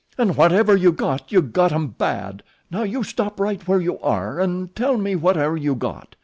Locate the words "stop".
3.03-3.39